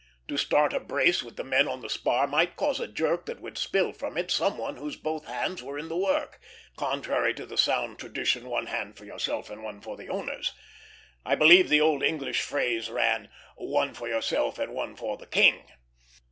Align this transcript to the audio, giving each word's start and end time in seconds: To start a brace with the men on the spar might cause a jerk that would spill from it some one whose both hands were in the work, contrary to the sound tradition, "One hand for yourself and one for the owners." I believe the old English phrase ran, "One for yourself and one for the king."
To 0.29 0.35
start 0.35 0.73
a 0.73 0.79
brace 0.79 1.21
with 1.21 1.35
the 1.35 1.43
men 1.43 1.67
on 1.67 1.81
the 1.81 1.87
spar 1.87 2.25
might 2.25 2.55
cause 2.55 2.79
a 2.79 2.87
jerk 2.87 3.27
that 3.27 3.39
would 3.39 3.55
spill 3.55 3.93
from 3.93 4.17
it 4.17 4.31
some 4.31 4.57
one 4.57 4.77
whose 4.77 4.95
both 4.95 5.25
hands 5.25 5.61
were 5.61 5.77
in 5.77 5.89
the 5.89 5.95
work, 5.95 6.39
contrary 6.75 7.35
to 7.35 7.45
the 7.45 7.55
sound 7.55 7.99
tradition, 7.99 8.49
"One 8.49 8.65
hand 8.65 8.97
for 8.97 9.05
yourself 9.05 9.51
and 9.51 9.61
one 9.63 9.79
for 9.79 9.95
the 9.95 10.09
owners." 10.09 10.53
I 11.23 11.35
believe 11.35 11.69
the 11.69 11.81
old 11.81 12.01
English 12.01 12.41
phrase 12.41 12.89
ran, 12.89 13.29
"One 13.57 13.93
for 13.93 14.07
yourself 14.07 14.57
and 14.57 14.73
one 14.73 14.95
for 14.95 15.17
the 15.17 15.27
king." 15.27 15.65